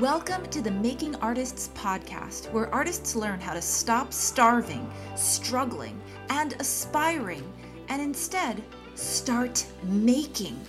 [0.00, 5.98] Welcome to the Making Artists podcast, where artists learn how to stop starving, struggling,
[6.28, 7.42] and aspiring,
[7.88, 8.62] and instead
[8.94, 10.60] start making.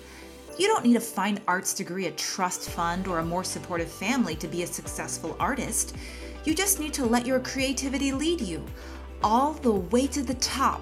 [0.57, 4.33] You don't need a fine arts degree, a trust fund, or a more supportive family
[4.35, 5.97] to be a successful artist.
[6.45, 8.63] You just need to let your creativity lead you
[9.23, 10.81] all the way to the top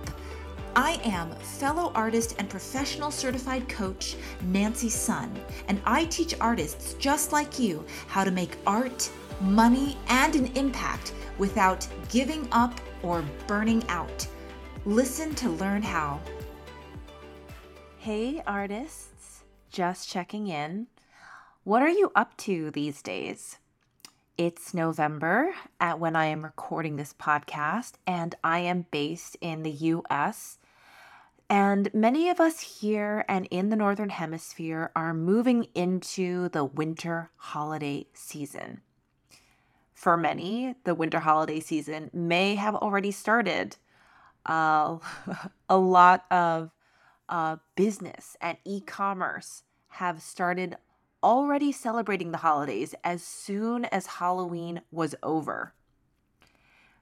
[0.78, 5.34] I am fellow artist and professional certified coach Nancy Sun,
[5.70, 11.14] and I teach artists just like you how to make art, money, and an impact
[11.38, 14.28] without giving up or burning out.
[14.84, 16.20] Listen to learn how.
[17.98, 20.87] Hey, artists, just checking in.
[21.64, 23.60] What are you up to these days?
[24.37, 29.71] It's November at when I am recording this podcast, and I am based in the
[29.71, 30.57] US
[31.50, 37.30] and many of us here and in the Northern Hemisphere are moving into the winter
[37.36, 38.82] holiday season.
[39.94, 43.78] For many, the winter holiday season may have already started.
[44.46, 44.98] Uh,
[45.70, 46.72] a lot of
[47.30, 50.78] uh, business and e commerce have started
[51.24, 55.74] already celebrating the holidays as soon as Halloween was over,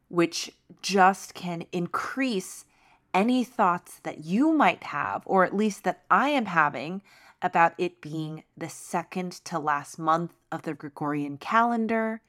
[0.08, 2.66] which just can increase
[3.14, 7.02] any thoughts that you might have, or at least that I am having,
[7.42, 12.22] about it being the second to last month of the Gregorian calendar,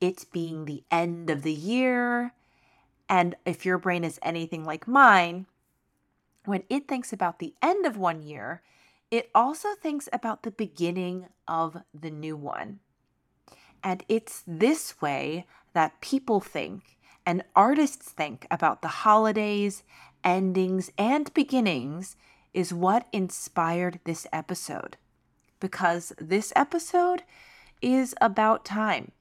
[0.00, 2.32] it being the end of the year.
[3.08, 5.46] And if your brain is anything like mine,
[6.44, 8.62] when it thinks about the end of one year,
[9.10, 12.80] it also thinks about the beginning of the new one.
[13.82, 19.82] And it's this way that people think and artists think about the holidays
[20.24, 22.16] endings, and beginnings
[22.52, 24.96] is what inspired this episode.
[25.60, 27.22] Because this episode
[27.82, 29.12] is about time.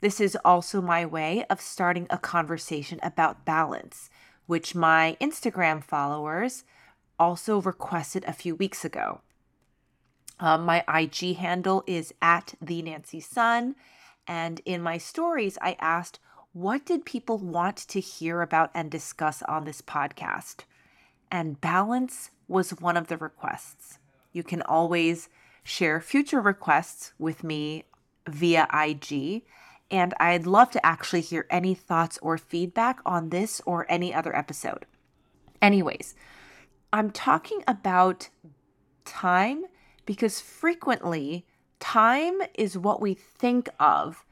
[0.00, 4.10] This is also my way of starting a conversation about balance,
[4.46, 6.64] which my Instagram followers
[7.18, 9.20] also requested a few weeks ago.
[10.40, 13.74] Um, my IG handle is at the Nancy Sun,
[14.26, 16.20] and in my stories, I asked
[16.58, 20.64] what did people want to hear about and discuss on this podcast?
[21.30, 24.00] And balance was one of the requests.
[24.32, 25.28] You can always
[25.62, 27.84] share future requests with me
[28.28, 29.42] via IG.
[29.88, 34.34] And I'd love to actually hear any thoughts or feedback on this or any other
[34.34, 34.84] episode.
[35.62, 36.16] Anyways,
[36.92, 38.30] I'm talking about
[39.04, 39.64] time
[40.06, 41.46] because frequently
[41.78, 44.24] time is what we think of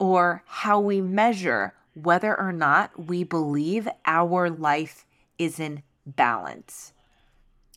[0.00, 5.04] or how we measure whether or not we believe our life
[5.38, 6.92] is in balance.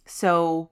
[0.06, 0.69] So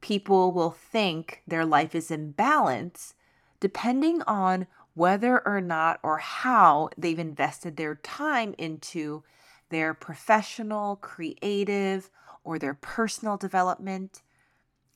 [0.00, 3.14] people will think their life is in balance
[3.60, 9.22] depending on whether or not or how they've invested their time into
[9.70, 12.10] their professional, creative,
[12.44, 14.22] or their personal development,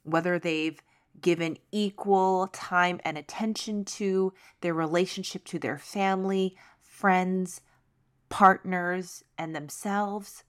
[0.02, 0.82] whether they've
[1.20, 7.60] given equal time and attention to their relationship to their family, friends,
[8.28, 10.44] partners, and themselves,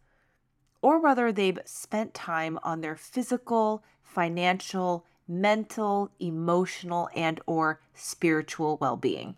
[0.82, 9.36] or whether they've spent time on their physical, financial, mental, emotional, and or spiritual well-being.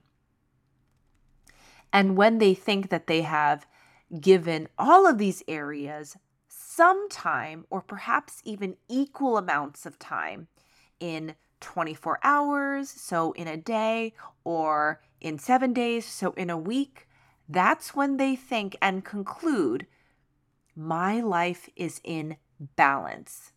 [1.92, 3.66] And when they think that they have
[4.20, 6.18] given all of these areas
[6.48, 10.48] some time or perhaps even equal amounts of time
[11.02, 14.14] in 24 hours, so in a day,
[14.46, 17.10] or in seven days, so in a week,
[17.50, 19.86] that's when they think and conclude
[20.76, 22.38] my life is in
[22.78, 23.52] balance.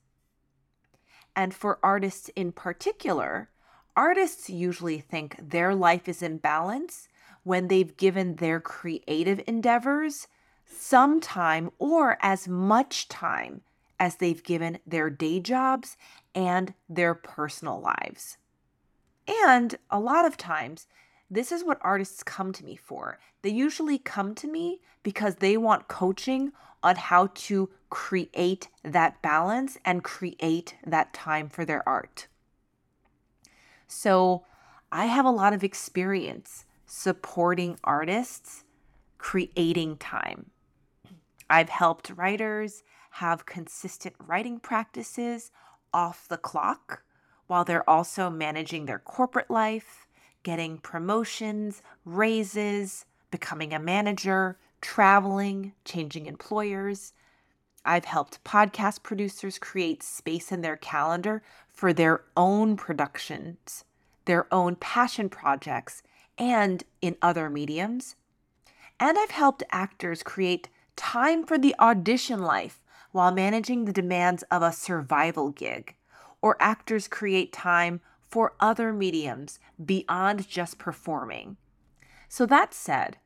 [1.36, 3.50] And for artists in particular,
[3.96, 7.08] artists usually think their life is in balance
[7.44, 10.26] when they've given their creative endeavors
[10.66, 13.60] some time or as much time
[13.98, 15.96] as they've given their day jobs
[16.34, 18.36] and their personal lives.
[19.26, 20.86] And a lot of times,
[21.30, 23.18] this is what artists come to me for.
[23.42, 26.52] They usually come to me because they want coaching
[26.82, 32.28] on how to create that balance and create that time for their art.
[33.86, 34.44] So,
[34.92, 38.64] I have a lot of experience supporting artists
[39.18, 40.50] creating time.
[41.48, 42.82] I've helped writers
[43.14, 45.50] have consistent writing practices
[45.92, 47.02] off the clock
[47.46, 50.06] while they're also managing their corporate life,
[50.42, 57.12] getting promotions, raises, becoming a manager, traveling, changing employers.
[57.84, 63.84] I've helped podcast producers create space in their calendar for their own productions
[64.24, 66.02] their own passion projects
[66.38, 68.16] and in other mediums.
[68.98, 72.80] And I've helped actors create time for the audition life
[73.14, 75.94] while managing the demands of a survival gig,
[76.42, 81.56] or actors create time for other mediums beyond just performing.
[82.28, 83.18] So, that said,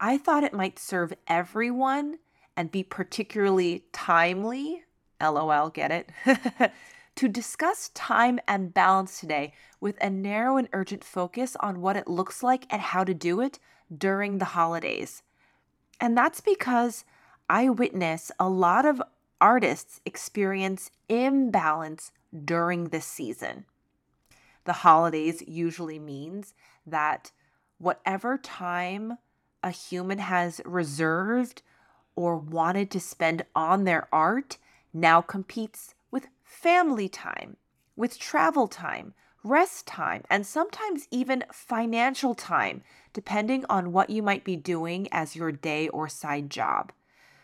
[0.00, 2.20] I thought it might serve everyone
[2.56, 4.84] and be particularly timely,
[5.20, 6.10] lol, get it,
[7.14, 12.08] to discuss time and balance today with a narrow and urgent focus on what it
[12.08, 13.58] looks like and how to do it
[13.94, 15.22] during the holidays.
[16.00, 17.04] And that's because
[17.50, 19.02] I witness a lot of
[19.40, 22.12] artists experience imbalance
[22.44, 23.64] during this season.
[24.64, 26.54] The holidays usually means
[26.86, 27.32] that
[27.78, 29.18] whatever time
[29.62, 31.62] a human has reserved
[32.14, 34.58] or wanted to spend on their art
[34.92, 37.56] now competes with family time,
[37.96, 39.14] with travel time,
[39.44, 42.82] rest time, and sometimes even financial time,
[43.12, 46.92] depending on what you might be doing as your day or side job.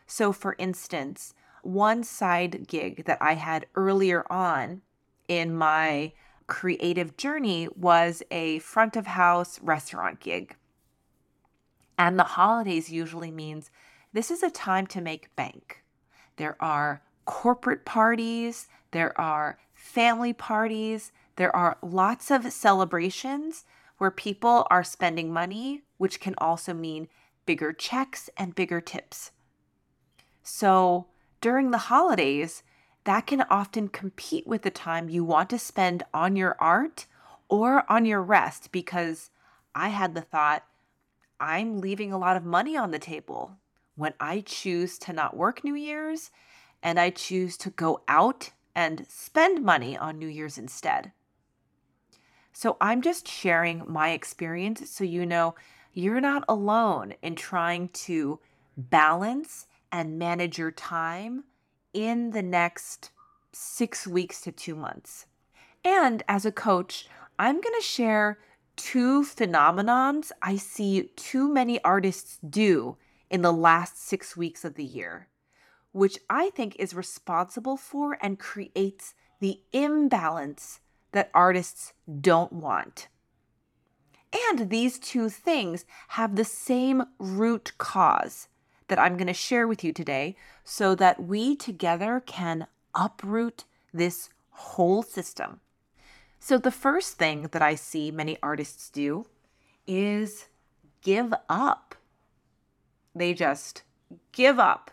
[0.06, 1.34] So, for instance,
[1.66, 4.82] one side gig that I had earlier on
[5.28, 6.12] in my
[6.46, 10.56] creative journey was a front of house restaurant gig.
[11.96, 13.70] And the holidays usually means
[14.12, 15.82] this is a time to make bank.
[16.36, 23.64] There are corporate parties, there are family parties, there are lots of celebrations
[23.98, 27.08] where people are spending money, which can also mean
[27.46, 29.30] bigger checks and bigger tips.
[30.42, 31.06] So
[31.44, 32.62] during the holidays,
[33.04, 37.04] that can often compete with the time you want to spend on your art
[37.50, 39.28] or on your rest because
[39.74, 40.64] I had the thought,
[41.38, 43.58] I'm leaving a lot of money on the table
[43.94, 46.30] when I choose to not work New Year's
[46.82, 51.12] and I choose to go out and spend money on New Year's instead.
[52.54, 55.56] So I'm just sharing my experience so you know
[55.92, 58.40] you're not alone in trying to
[58.78, 61.44] balance and manage your time
[61.92, 63.12] in the next
[63.52, 65.26] six weeks to two months.
[65.84, 67.06] And as a coach,
[67.38, 68.40] I'm going to share
[68.74, 72.96] two phenomenons I see too many artists do
[73.30, 75.28] in the last six weeks of the year,
[75.92, 80.80] which I think is responsible for and creates the imbalance
[81.12, 83.06] that artists don't want.
[84.50, 88.48] And these two things have the same root cause
[88.88, 94.30] that I'm going to share with you today so that we together can uproot this
[94.50, 95.60] whole system.
[96.38, 99.26] So, the first thing that I see many artists do
[99.86, 100.48] is
[101.02, 101.94] give up.
[103.14, 103.82] They just
[104.32, 104.90] give up.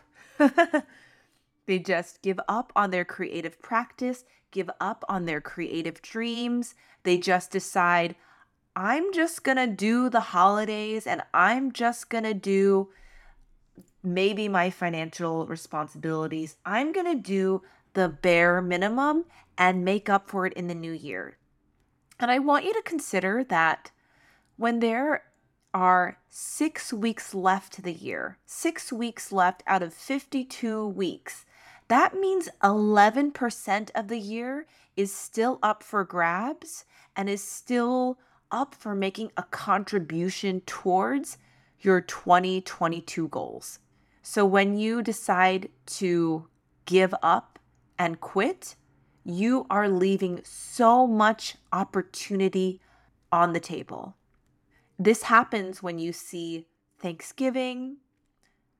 [1.66, 6.74] they just give up on their creative practice, give up on their creative dreams.
[7.02, 8.14] They just decide,
[8.74, 12.88] I'm just going to do the holidays and I'm just going to do
[14.02, 16.56] maybe my financial responsibilities.
[16.64, 17.62] I'm going to do
[17.94, 19.24] the bare minimum
[19.56, 21.36] and make up for it in the new year.
[22.18, 23.90] And I want you to consider that
[24.56, 25.24] when there
[25.74, 31.44] are six weeks left to the year, six weeks left out of 52 weeks,
[31.88, 34.66] that means 11% of the year
[34.96, 36.84] is still up for grabs
[37.16, 38.18] and is still
[38.50, 41.38] up for making a contribution towards
[41.80, 43.78] your 2022 goals.
[44.22, 46.46] So when you decide to
[46.86, 47.58] give up
[47.98, 48.76] and quit,
[49.24, 52.80] you are leaving so much opportunity
[53.30, 54.16] on the table.
[54.98, 56.66] This happens when you see
[57.00, 57.96] Thanksgiving,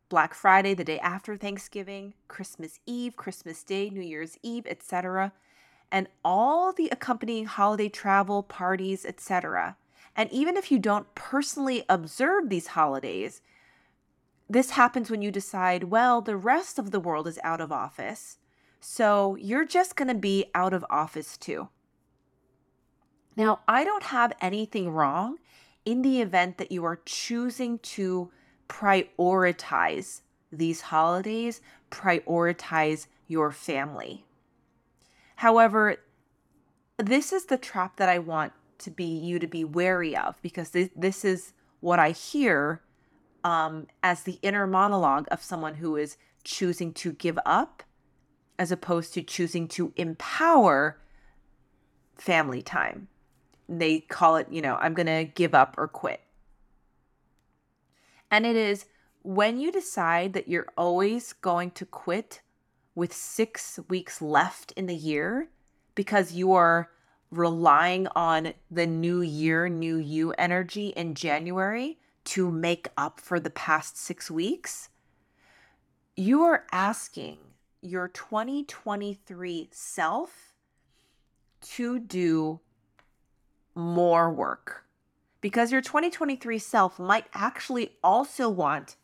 [0.09, 5.33] Black Friday, the day after Thanksgiving, Christmas Eve, Christmas Day, New Year's Eve, etc.,
[5.91, 9.77] and all the accompanying holiday travel, parties, etc.
[10.17, 13.43] And even if you don't personally observe these holidays,
[14.53, 18.37] this happens when you decide, well, the rest of the world is out of office.
[18.81, 21.69] So you're just going to be out of office too.
[23.35, 25.39] Now, I don't have anything wrong
[25.87, 28.31] in the event that you are choosing to
[28.69, 30.21] prioritize
[30.53, 34.27] these holidays, prioritize your family.
[35.37, 35.97] However,
[36.99, 40.71] this is the trap that I want to be you to be wary of because
[40.71, 42.83] this, this is what I hear
[43.45, 47.83] um, as the inner monologue of someone who is choosing to give up
[48.59, 51.01] as opposed to choosing to empower
[52.15, 53.09] family time.
[53.69, 56.21] They call it, you know, I'm going to give up or quit.
[58.31, 58.87] And it is
[59.23, 62.41] when you decide that you're always going to quit
[62.95, 65.49] with six weeks left in the year
[65.95, 66.91] because you are
[67.31, 73.51] relying on the new year, new you energy in January to make up for the
[73.51, 74.89] past six weeks,
[76.17, 77.39] you are asking
[77.81, 80.53] your 2023 self
[81.61, 82.61] to do
[83.75, 84.85] more work
[85.41, 88.97] because your 2023 self might actually also want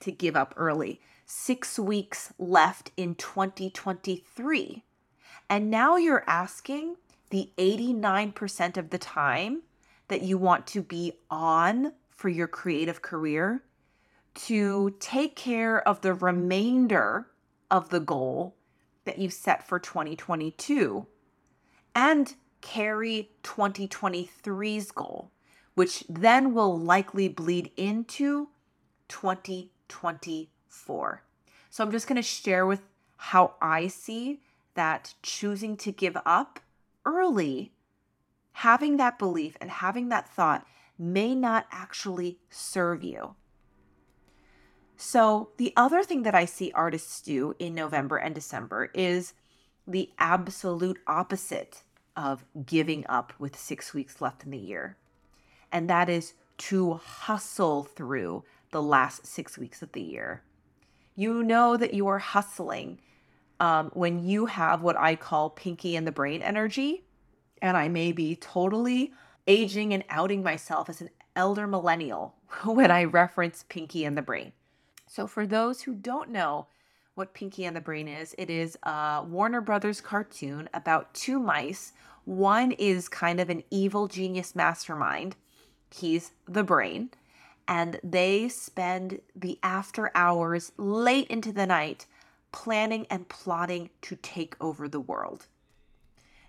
[0.00, 1.00] to give up early.
[1.26, 4.84] Six weeks left in 2023.
[5.48, 6.96] And now you're asking
[7.30, 9.62] the 89% of the time
[10.08, 13.64] that you want to be on for your creative career
[14.34, 17.28] to take care of the remainder
[17.70, 18.54] of the goal
[19.06, 21.06] that you've set for 2022
[21.94, 25.30] and carry 2023's goal,
[25.74, 28.50] which then will likely bleed into
[29.08, 31.22] 2024.
[31.70, 32.82] So I'm just going to share with
[33.16, 34.42] how I see
[34.74, 36.60] that choosing to give up
[37.06, 37.72] early,
[38.52, 40.66] having that belief and having that thought
[41.00, 43.34] may not actually serve you.
[44.96, 49.32] So, the other thing that I see artists do in November and December is
[49.88, 51.82] the absolute opposite
[52.14, 54.98] of giving up with six weeks left in the year.
[55.72, 60.42] And that is to hustle through the last six weeks of the year.
[61.16, 63.00] You know that you are hustling
[63.58, 67.04] um, when you have what I call pinky in the brain energy.
[67.62, 69.12] And I may be totally
[69.46, 74.52] aging and outing myself as an elder millennial when I reference pinky and the brain.
[75.06, 76.68] So, for those who don't know
[77.14, 81.92] what Pinky and the Brain is, it is a Warner Brothers cartoon about two mice.
[82.24, 85.34] One is kind of an evil genius mastermind,
[85.92, 87.10] he's the brain,
[87.66, 92.06] and they spend the after hours late into the night
[92.52, 95.46] planning and plotting to take over the world.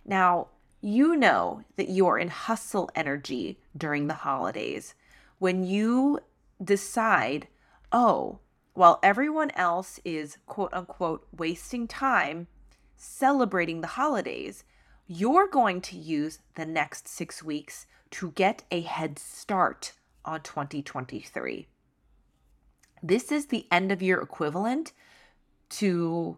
[0.05, 0.47] Now,
[0.81, 4.95] you know that you are in hustle energy during the holidays
[5.37, 6.19] when you
[6.63, 7.47] decide,
[7.91, 8.39] oh,
[8.73, 12.47] while everyone else is quote unquote wasting time
[12.95, 14.63] celebrating the holidays,
[15.07, 21.67] you're going to use the next six weeks to get a head start on 2023.
[23.01, 24.93] This is the end of year equivalent
[25.69, 26.37] to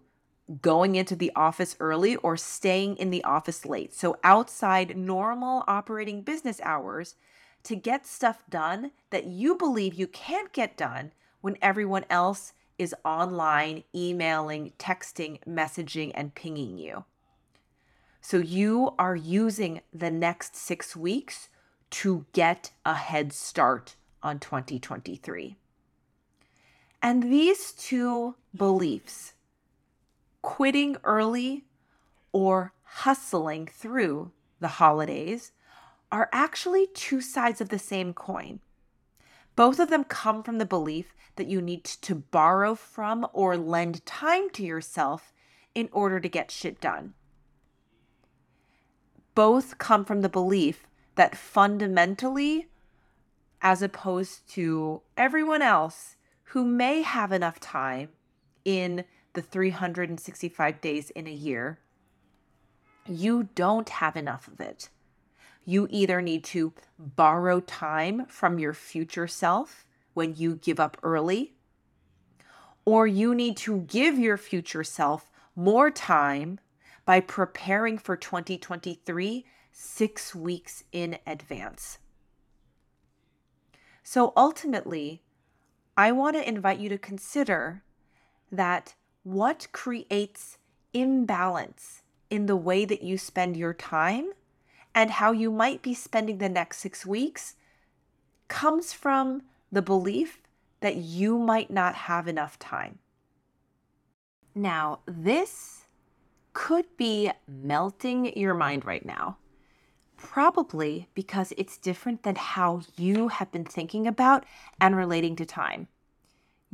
[0.61, 3.93] going into the office early or staying in the office late.
[3.93, 7.15] So, outside normal operating business hours
[7.63, 12.95] to get stuff done that you believe you can't get done when everyone else is
[13.05, 17.05] online, emailing, texting, messaging, and pinging you.
[18.21, 21.49] So you are using the next six weeks
[21.91, 25.57] to get a head start on 2023.
[27.01, 29.33] And these two beliefs,
[30.43, 31.65] quitting early
[32.31, 35.51] or hustling through the holidays,
[36.11, 38.59] are actually two sides of the same coin.
[39.55, 44.05] Both of them come from the belief that you need to borrow from or lend
[44.05, 45.33] time to yourself
[45.73, 47.15] in order to get shit done.
[49.33, 50.85] Both come from the belief
[51.15, 52.67] that fundamentally,
[53.61, 58.09] as opposed to everyone else who may have enough time
[58.63, 61.79] in the 365 days in a year,
[63.07, 64.89] you don't have enough of it
[65.65, 71.53] you either need to borrow time from your future self when you give up early,
[72.85, 76.59] or you need to give your future self more time
[77.05, 81.97] by preparing for 2023 six weeks in advance.
[84.03, 85.21] So ultimately,
[85.95, 87.83] I want to invite you to consider
[88.51, 90.57] that what creates
[90.93, 94.31] imbalance in the way that you spend your time
[94.93, 97.55] and how you might be spending the next six weeks
[98.47, 100.41] comes from the belief
[100.81, 102.99] that you might not have enough time.
[104.53, 105.85] Now, this
[106.53, 109.37] could be melting your mind right now,
[110.17, 114.45] probably because it's different than how you have been thinking about
[114.79, 115.87] and relating to time.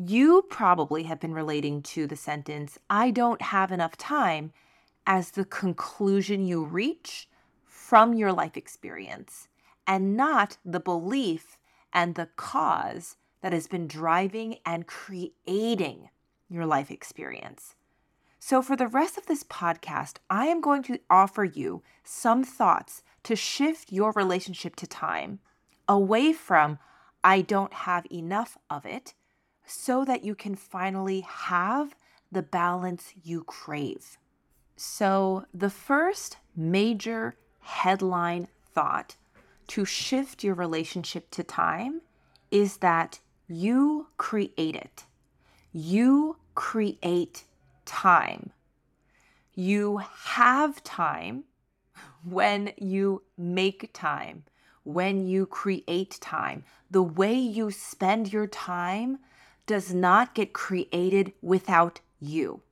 [0.02, 4.54] You probably have been relating to the sentence, I don't have enough time,
[5.06, 7.28] as the conclusion you reach
[7.66, 9.50] from your life experience
[9.86, 11.58] and not the belief
[11.92, 16.08] and the cause that has been driving and creating
[16.48, 17.76] your life experience.
[18.40, 23.04] So, for the rest of this podcast, I am going to offer you some thoughts
[23.24, 25.40] to shift your relationship to time
[25.90, 26.80] away from
[27.22, 29.14] I don't have enough of it
[29.70, 31.96] so that you can finally have
[32.32, 34.18] the balance you crave.
[34.76, 39.16] So, the first major headline thought
[39.68, 42.02] to shift your relationship to time
[42.50, 45.06] is that you create it.
[45.72, 47.44] You create
[47.86, 48.52] time.
[49.54, 51.44] You have time
[52.24, 54.44] when you make time,
[54.84, 56.64] when you create time.
[56.90, 59.20] The way you spend your time
[59.70, 62.64] does not get created without you.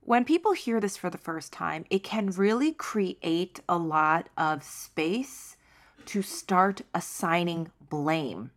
[0.00, 4.62] When people hear this for the first time, it can really create a lot of
[4.62, 5.56] space
[6.06, 8.52] to start assigning blame.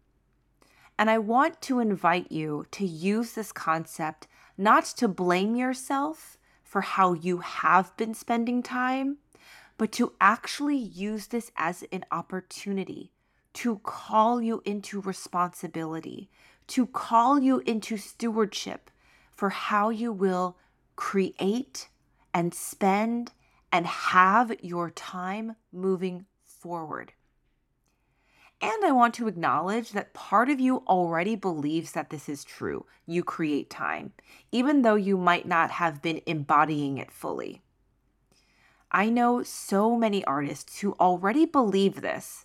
[1.00, 6.82] And I want to invite you to use this concept not to blame yourself for
[6.82, 9.18] how you have been spending time,
[9.80, 13.14] but to actually use this as an opportunity
[13.54, 16.30] to call you into responsibility,
[16.68, 18.90] to call you into stewardship
[19.32, 20.58] for how you will
[20.96, 21.90] create
[22.34, 23.32] and spend
[23.72, 27.14] and have your time moving forward.
[28.62, 32.86] And I want to acknowledge that part of you already believes that this is true.
[33.06, 34.14] You create time,
[34.54, 37.62] even though you might not have been embodying it fully.
[38.90, 42.43] I know so many artists who already believe this.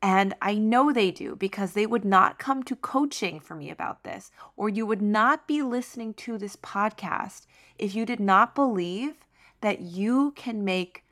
[0.00, 4.04] And I know they do because they would not come to coaching for me about
[4.04, 7.46] this, or you would not be listening to this podcast
[7.78, 9.14] if you did not believe
[9.60, 11.04] that you can make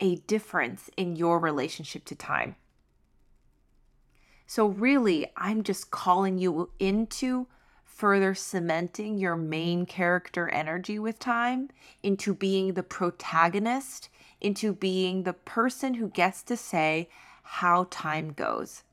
[0.00, 2.56] a difference in your relationship to time.
[4.46, 7.46] So, really, I'm just calling you into
[7.84, 11.68] further cementing your main character energy with time
[12.02, 14.08] into being the protagonist,
[14.40, 17.10] into being the person who gets to say
[17.54, 18.84] how time goes.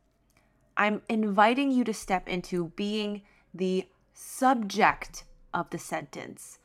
[0.75, 3.21] I'm inviting you to step into being
[3.53, 6.57] the subject of the sentence.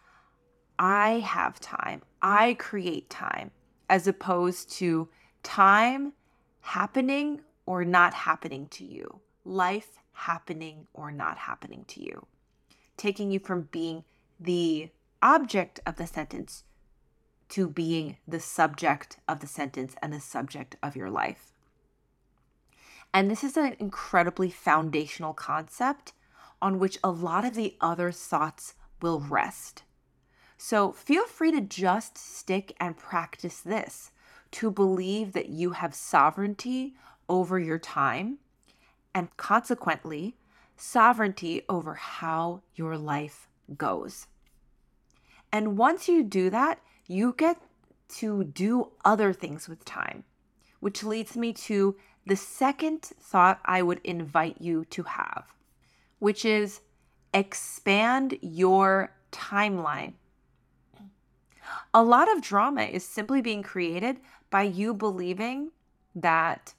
[0.78, 2.00] I have time.
[2.22, 3.50] I create time,
[3.90, 5.11] as opposed to
[5.42, 6.14] time
[6.62, 12.26] happening or not happening to you, life happening or not happening to you,
[12.97, 14.04] taking you from being
[14.40, 14.88] the
[15.23, 16.64] object of the sentence
[17.50, 21.51] to being the subject of the sentence and the subject of your life.
[23.14, 26.12] And this is an incredibly foundational concept
[26.60, 29.82] on which a lot of the other thoughts will rest.
[30.56, 34.12] So feel free to just stick and practice this
[34.52, 36.94] to believe that you have sovereignty
[37.28, 38.38] over your time
[39.14, 40.36] and consequently
[40.76, 44.26] sovereignty over how your life goes.
[45.50, 47.60] And once you do that, you get
[48.16, 50.25] to do other things with time,
[50.80, 51.96] which leads me to
[52.26, 55.45] the second thought I would invite you to have,
[56.19, 56.80] which is
[57.35, 60.15] expand your timeline
[61.95, 64.19] a lot of drama is simply being created
[64.50, 65.71] by you believing
[66.15, 66.75] that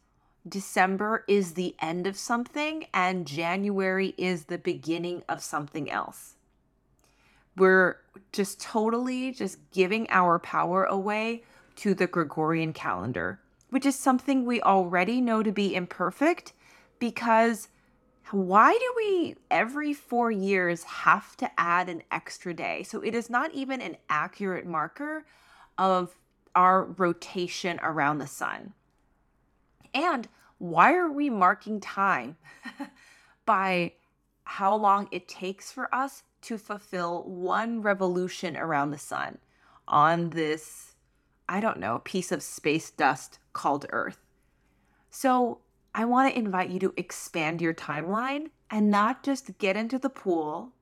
[0.47, 6.36] December is the end of something and January is the beginning of something else.
[7.56, 7.97] We're
[8.32, 11.43] just totally just giving our power away
[11.77, 13.39] to the Gregorian calendar,
[13.73, 16.53] which is something we already know to be imperfect
[16.99, 17.69] because
[18.29, 22.83] why do we every four years have to add an extra day?
[22.83, 25.25] So it is not even an accurate marker
[25.79, 26.15] of
[26.53, 28.73] our rotation around the sun.
[29.91, 30.27] And
[30.59, 32.38] why are we marking time
[33.47, 33.93] by
[34.43, 39.39] how long it takes for us to fulfill one revolution around the sun
[39.88, 40.92] on this,
[41.53, 44.17] I don't know, a piece of space dust called Earth?
[45.11, 45.59] So
[45.93, 50.09] I want to invite you to expand your timeline and not just get into the
[50.09, 50.73] pool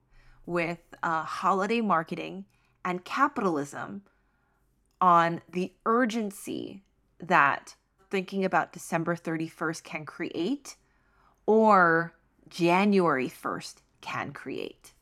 [0.46, 2.46] with uh, holiday marketing
[2.86, 4.04] and capitalism
[5.02, 6.86] on the urgency
[7.20, 7.76] that
[8.10, 10.78] thinking about December 31st can create
[11.46, 12.14] or
[12.48, 14.94] January 1st can create.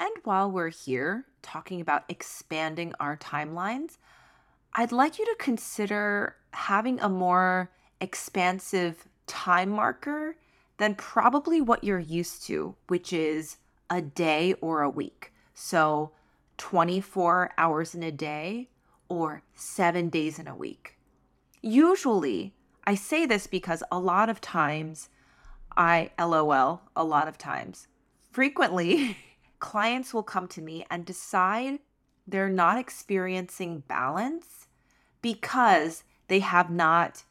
[0.00, 3.98] And while we're here talking about expanding our timelines,
[4.74, 10.36] I'd like you to consider having a more expansive time marker
[10.78, 13.56] than probably what you're used to, which is
[13.90, 15.32] a day or a week.
[15.54, 16.12] So
[16.58, 18.68] 24 hours in a day
[19.08, 20.96] or seven days in a week.
[21.62, 22.54] Usually,
[22.84, 25.08] I say this because a lot of times,
[25.76, 27.88] I LOL, a lot of times,
[28.30, 29.16] frequently,
[29.58, 31.80] clients will come to me and decide
[32.28, 34.66] they're not experiencing balance
[35.22, 37.24] because they have not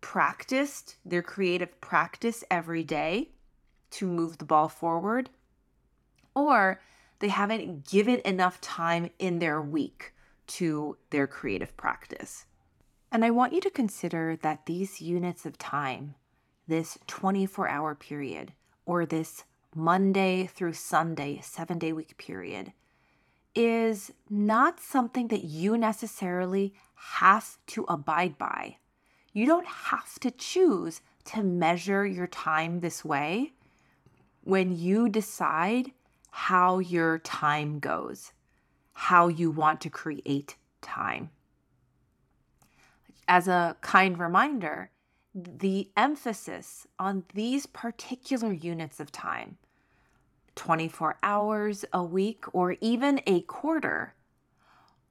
[0.00, 3.28] practiced their creative practice every day
[3.90, 5.30] to move the ball forward,
[6.34, 6.80] or
[7.20, 10.12] they haven't given enough time in their week
[10.46, 12.46] to their creative practice.
[13.12, 16.14] And I want you to consider that these units of time,
[16.66, 18.52] this 24 hour period,
[18.86, 22.72] or this Monday through Sunday, seven day week period,
[23.54, 28.76] is not something that you necessarily have to abide by.
[29.32, 33.52] You don't have to choose to measure your time this way
[34.42, 35.92] when you decide
[36.30, 38.32] how your time goes,
[38.92, 41.30] how you want to create time.
[43.28, 44.90] As a kind reminder,
[45.34, 49.58] the emphasis on these particular units of time
[50.56, 54.14] 24 hours a week or even a quarter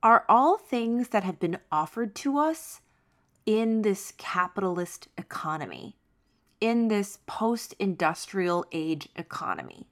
[0.01, 2.81] are all things that have been offered to us
[3.45, 5.97] in this capitalist economy,
[6.61, 9.87] in this post industrial age economy.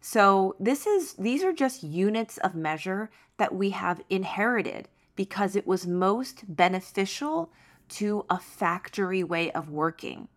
[0.00, 5.66] So this is these are just units of measure that we have inherited because it
[5.66, 7.52] was most beneficial
[7.88, 10.28] to a factory way of working.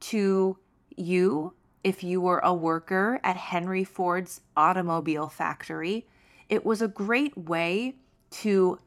[0.00, 0.58] To
[0.96, 6.06] you, if you were a worker at Henry Ford's automobile factory,
[6.48, 7.94] it was a great way
[8.30, 8.78] to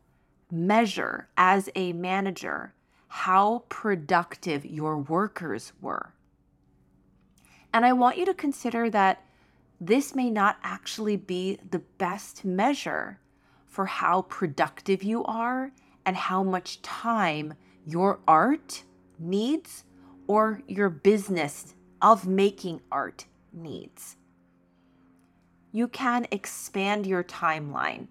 [0.51, 2.73] measure as a manager
[3.07, 6.13] how productive your workers were.
[7.73, 9.23] And I want you to consider that
[9.79, 13.19] this may not actually be the best measure
[13.67, 15.71] for how productive you are
[16.05, 17.53] and how much time
[17.85, 18.83] your art
[19.17, 19.85] needs
[20.27, 24.15] or your business of making art needs.
[25.71, 28.07] You can expand your timeline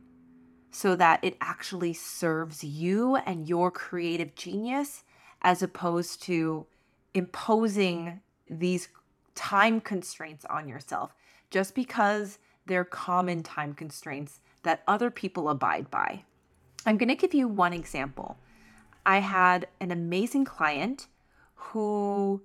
[0.71, 5.05] so that it actually serves you and your creative genius
[5.43, 6.67] as opposed to
[7.13, 8.89] imposing these
[9.35, 11.15] time constraints on yourself
[11.51, 16.23] just because they're common time constraints that other people abide by.
[16.87, 18.39] I'm going to give you one example.
[19.05, 21.09] I had an amazing client
[21.55, 22.43] who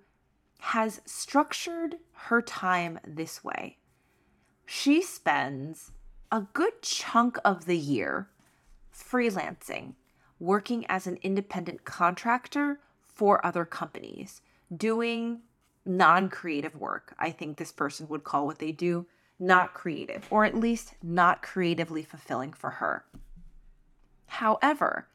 [0.60, 3.78] has structured her time this way.
[4.66, 5.92] She spends
[6.32, 8.30] a good chunk of the year
[8.94, 9.94] freelancing,
[10.40, 14.42] working as an independent contractor for other companies,
[14.76, 15.42] doing
[15.86, 17.14] non creative work.
[17.20, 19.06] I think this person would call what they do
[19.40, 23.06] not creative, or at least not creatively fulfilling for her.
[24.28, 25.08] However,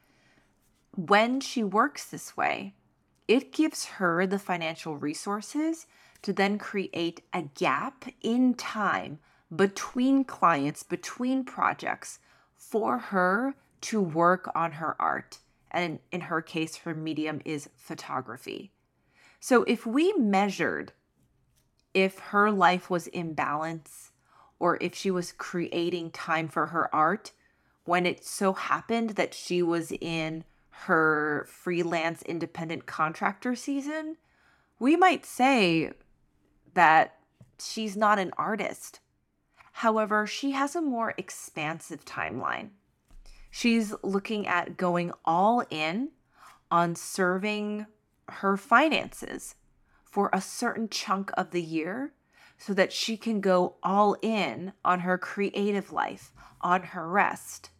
[0.95, 2.75] when she works this way,
[3.31, 5.87] it gives her the financial resources
[6.21, 9.19] to then create a gap in time
[9.55, 12.19] between clients, between projects
[12.57, 15.39] for her to work on her art.
[15.71, 18.73] And in her case, her medium is photography.
[19.39, 20.91] So if we measured
[21.93, 24.11] if her life was in balance
[24.59, 27.31] or if she was creating time for her art,
[27.85, 30.43] when it so happened that she was in
[30.85, 34.17] her freelance independent contractor season,
[34.79, 35.91] we might say
[36.73, 37.17] that
[37.59, 38.99] she's not an artist
[39.71, 42.69] However, she has a more expansive timeline.
[43.49, 46.09] She's looking at going all in
[46.69, 47.87] on serving
[48.29, 49.55] her finances
[50.03, 52.13] for a certain chunk of the year
[52.57, 57.71] so that she can go all in on her creative life, on her rest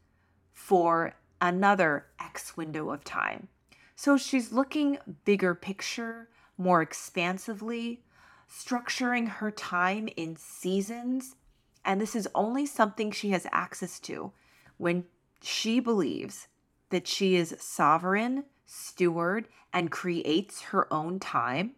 [0.53, 3.47] for another X window of time.
[3.95, 8.03] So she's looking bigger picture, more expansively,
[8.49, 11.35] structuring her time in seasons
[11.83, 14.31] and this is only something she has access to
[14.77, 15.05] when
[15.41, 16.47] she believes
[16.89, 21.71] that she is sovereign, steward, and creates her own time,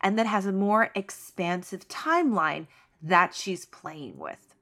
[0.00, 2.66] and that has a more expansive timeline
[3.02, 4.54] that she's playing with.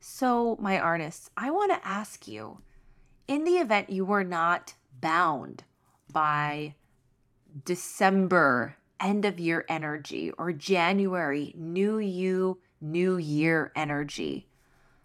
[0.00, 2.58] So, my artists, I want to ask you
[3.28, 5.64] in the event you were not bound
[6.12, 6.74] by
[7.64, 14.46] December end of year energy or January new you new year energy,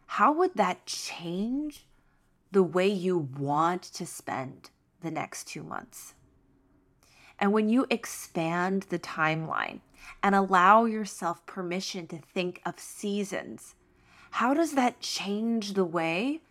[0.06, 1.86] how would that change
[2.52, 4.70] the way you want to spend
[5.02, 6.14] the next two months?
[7.40, 9.80] And when you expand the timeline
[10.22, 13.74] and allow yourself permission to think of seasons,
[14.32, 16.42] how does that change the way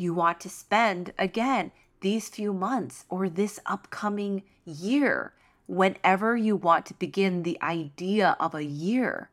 [0.00, 5.34] you want to spend, again, these few months or this upcoming year,
[5.66, 9.30] whenever you want to begin the idea of a year?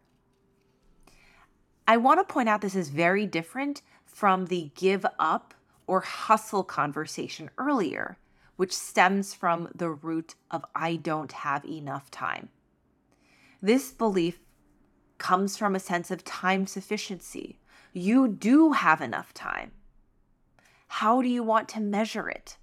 [1.88, 5.54] I want to point out this is very different from the give up
[5.88, 8.18] or hustle conversation earlier,
[8.58, 12.50] which stems from the root of I don't have enough time.
[13.62, 14.40] This belief
[15.18, 17.58] comes from a sense of time sufficiency.
[17.94, 19.72] You do have enough time.
[20.88, 22.58] How do you want to measure it?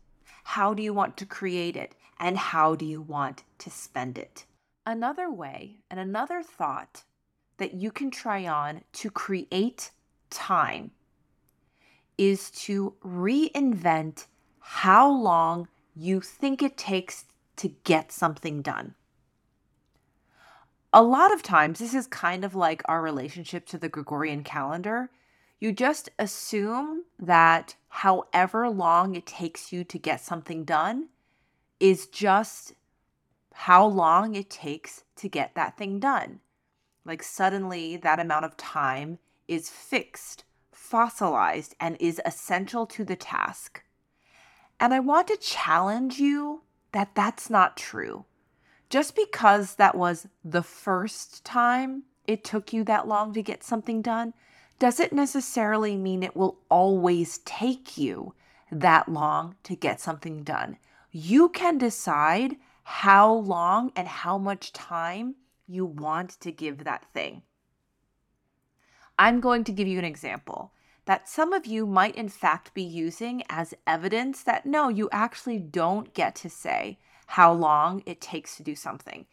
[0.44, 1.94] How do you want to create it?
[2.18, 4.44] And how do you want to spend it?
[4.86, 7.04] Another way and another thought
[7.58, 9.90] that you can try on to create
[10.30, 10.90] time
[12.18, 14.26] is to reinvent
[14.58, 17.24] how long you think it takes
[17.56, 18.94] to get something done.
[20.92, 25.10] A lot of times, this is kind of like our relationship to the Gregorian calendar.
[25.60, 31.08] You just assume that however long it takes you to get something done
[31.80, 32.74] is just
[33.52, 36.40] how long it takes to get that thing done.
[37.04, 43.82] Like, suddenly, that amount of time is fixed, fossilized, and is essential to the task.
[44.80, 46.62] And I want to challenge you
[46.92, 48.24] that that's not true.
[48.90, 54.02] Just because that was the first time it took you that long to get something
[54.02, 54.34] done
[54.84, 58.34] doesn't necessarily mean it will always take you
[58.70, 60.76] that long to get something done.
[61.10, 67.40] You can decide how long and how much time you want to give that thing.
[69.18, 70.74] I'm going to give you an example
[71.06, 75.60] that some of you might, in fact, be using as evidence that no, you actually
[75.60, 79.24] don't get to say how long it takes to do something.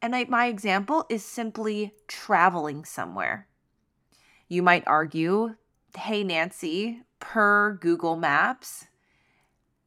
[0.00, 3.48] And I, my example is simply traveling somewhere.
[4.54, 5.56] You might argue,
[5.98, 8.86] hey, Nancy, per Google Maps,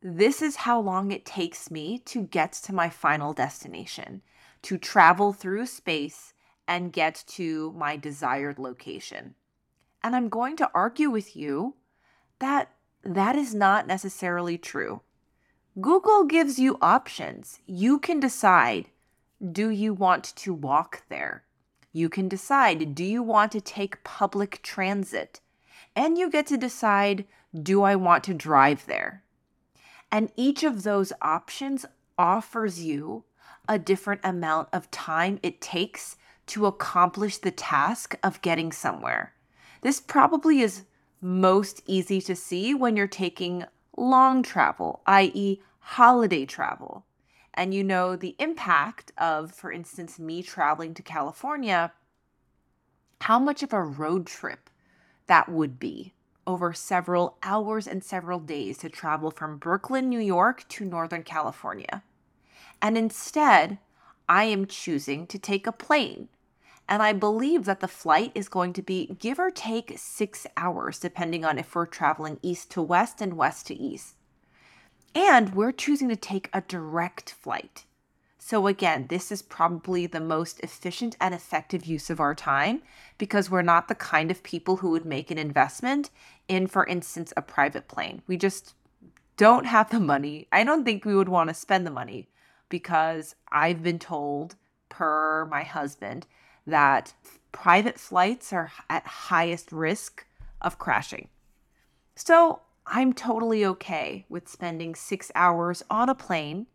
[0.02, 4.24] this is how long it takes me to get to my final destination,
[4.64, 6.34] to travel through space
[6.68, 9.36] and get to my desired location.
[10.04, 11.76] And I'm going to argue with you
[12.40, 12.70] that
[13.04, 15.00] that is not necessarily true.
[15.80, 17.60] Google gives you options.
[17.66, 18.90] You can decide
[19.40, 21.47] do you want to walk there?
[21.92, 25.40] You can decide do you want to take public transit?
[25.96, 29.24] And you get to decide do I want to drive there?
[30.12, 31.86] And each of those options
[32.18, 33.24] offers you
[33.68, 36.16] a different amount of time it takes
[36.48, 39.34] to accomplish the task of getting somewhere.
[39.82, 40.84] This probably is
[41.22, 43.66] most easy to see when you're taking
[43.98, 47.06] long travel, i.e., holiday travel.
[47.58, 51.92] And you know the impact of, for instance, me traveling to California,
[53.22, 54.70] how much of a road trip
[55.26, 56.14] that would be
[56.46, 62.04] over several hours and several days to travel from Brooklyn, New York to Northern California.
[62.80, 63.80] And instead,
[64.30, 66.30] I am choosing to take a plane.
[66.88, 71.00] And I believe that the flight is going to be give or take six hours,
[71.00, 74.17] depending on if we're traveling east to west and west to east.
[75.18, 77.86] And we're choosing to take a direct flight.
[78.38, 82.84] So, again, this is probably the most efficient and effective use of our time
[83.18, 86.12] because we're not the kind of people who would make an investment
[86.48, 88.22] in, for instance, a private plane.
[88.28, 88.76] We just
[89.38, 90.48] don't have the money.
[90.52, 92.30] I don't think we would want to spend the money
[92.70, 94.56] because I've been told,
[94.88, 96.28] per my husband,
[96.68, 97.16] that
[97.52, 100.28] private flights are at highest risk
[100.62, 101.30] of crashing.
[102.16, 106.68] So, I'm totally okay with spending six hours on a plane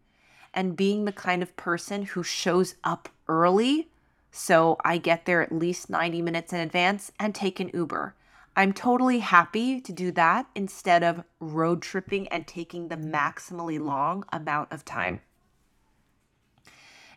[0.54, 3.88] and being the kind of person who shows up early
[4.32, 8.14] so I get there at least 90 minutes in advance and take an Uber.
[8.56, 14.24] I'm totally happy to do that instead of road tripping and taking the maximally long
[14.32, 15.20] amount of time.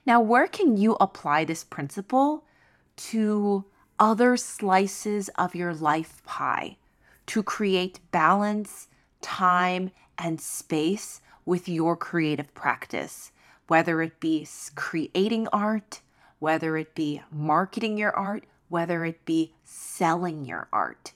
[0.06, 2.44] Now, where can you apply this principle
[2.98, 3.66] to
[3.98, 6.78] other slices of your life pie?
[7.28, 8.88] To create balance,
[9.22, 13.32] time, and space with your creative practice,
[13.68, 16.02] whether it be creating art,
[16.40, 21.14] whether it be marketing your art, whether it be selling your art.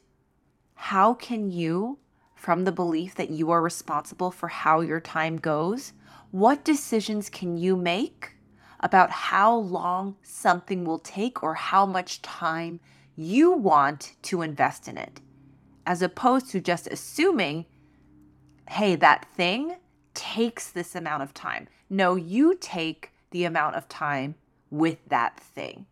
[0.75, 1.99] How can you,
[2.35, 5.93] from the belief that you are responsible for how your time goes,
[6.31, 8.33] what decisions can you make
[8.79, 12.79] about how long something will take or how much time
[13.15, 15.19] you want to invest in it?
[15.89, 17.65] As opposed to just assuming,
[18.69, 19.75] hey, that thing
[20.13, 21.67] takes this amount of time.
[21.89, 24.35] No, you take the amount of time
[24.69, 25.87] with that thing.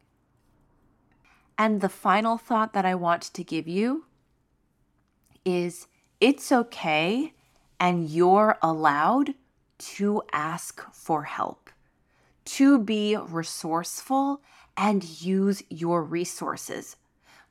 [1.58, 4.06] And the final thought that I want to give you
[5.44, 5.88] is
[6.22, 7.34] it's okay
[7.80, 9.34] and you're allowed
[9.80, 11.72] to ask for help,
[12.46, 14.44] to be resourceful
[14.78, 16.98] and use your resources,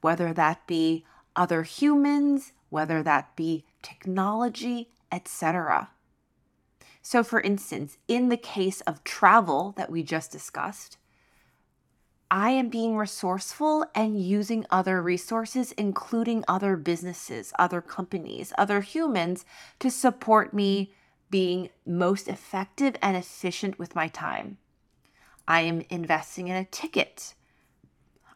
[0.01, 1.05] whether that be
[1.37, 5.91] other humans, whether that be technology, etc.
[7.03, 10.99] So, for instance, in the case of travel that we just discussed,
[12.29, 19.45] I am being resourceful and using other resources, including other businesses, other companies, other humans
[19.79, 20.93] to support me
[21.31, 24.59] being most effective and efficient with my time.
[25.47, 27.35] I am investing in a ticket.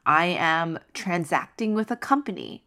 [0.07, 2.65] I am transacting with a company.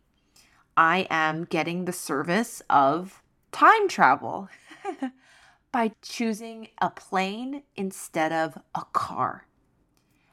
[0.75, 4.49] I am getting the service of time travel
[5.71, 9.47] by choosing a plane instead of a car.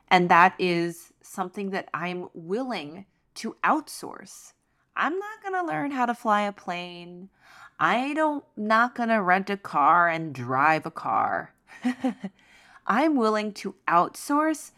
[0.09, 4.53] And that is something that I'm willing to outsource.
[4.96, 7.31] I'm not going to learn how to fly a plane.
[7.79, 11.55] I don't not going to rent a car and drive a car.
[12.87, 14.72] I'm willing to outsource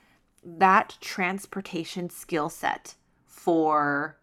[0.45, 2.95] that transportation skill set
[3.25, 4.19] for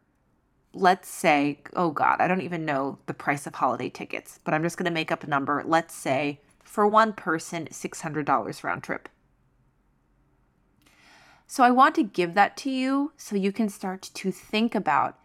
[0.74, 4.64] let's say, oh God, I don't even know the price of holiday tickets, but I'm
[4.64, 5.64] just going to make up a number.
[5.66, 9.10] Let's say for one person, $600 round trip.
[11.48, 15.18] So I want to give that to you so you can start to think about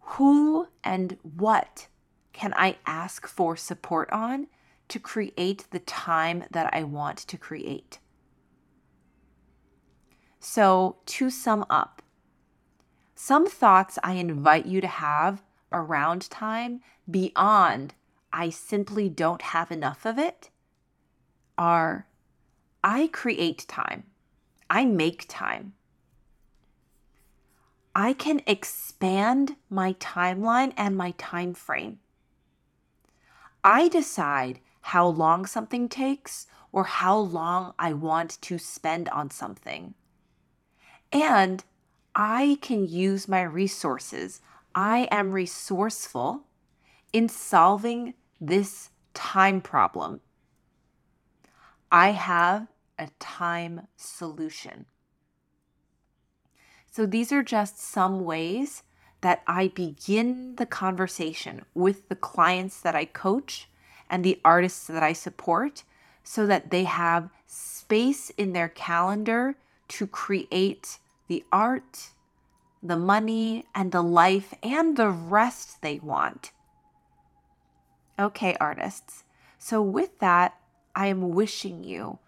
[0.00, 1.88] who and what
[2.34, 4.46] can I ask for support on
[4.88, 7.98] to create the time that I want to create.
[10.38, 12.02] So, to sum up,
[13.16, 17.94] some thoughts I invite you to have around time beyond
[18.30, 20.50] I simply don't have enough of it
[21.56, 22.06] are
[22.84, 24.04] I create time.
[24.68, 25.72] I make time.
[27.94, 32.00] I can expand my timeline and my time frame.
[33.64, 39.94] I decide how long something takes or how long I want to spend on something.
[41.10, 41.64] And
[42.18, 44.40] I can use my resources.
[44.74, 46.44] I am resourceful
[47.12, 50.22] in solving this time problem.
[51.92, 54.86] I have a time solution.
[56.90, 58.82] So, these are just some ways
[59.20, 63.68] that I begin the conversation with the clients that I coach
[64.08, 65.82] and the artists that I support
[66.24, 69.56] so that they have space in their calendar
[69.88, 70.98] to create
[71.28, 72.10] the art,
[72.82, 76.52] the money, and the life and the rest they want.
[78.18, 79.24] Okay, artists.
[79.58, 80.58] So, with that,
[80.94, 82.18] I am wishing you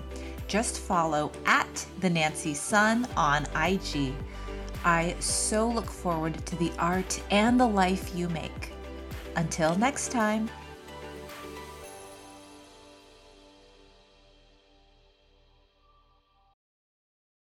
[0.48, 4.14] Just follow at the Nancy Sun on IG.
[4.84, 8.72] I so look forward to the art and the life you make.
[9.36, 10.50] Until next time.